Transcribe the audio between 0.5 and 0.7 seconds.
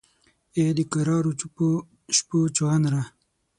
ای